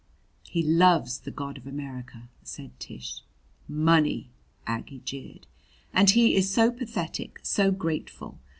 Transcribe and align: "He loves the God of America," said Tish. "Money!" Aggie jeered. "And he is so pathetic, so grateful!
"He 0.49 0.63
loves 0.63 1.19
the 1.19 1.29
God 1.29 1.57
of 1.59 1.67
America," 1.67 2.27
said 2.41 2.71
Tish. 2.79 3.21
"Money!" 3.67 4.31
Aggie 4.65 5.03
jeered. 5.05 5.45
"And 5.93 6.09
he 6.09 6.35
is 6.35 6.49
so 6.49 6.71
pathetic, 6.71 7.39
so 7.43 7.69
grateful! 7.71 8.39